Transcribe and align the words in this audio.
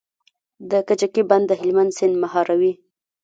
د 0.71 0.73
کجکي 0.87 1.23
بند 1.29 1.45
د 1.47 1.51
هلمند 1.61 1.91
سیند 1.97 2.15
مهاروي 2.23 2.73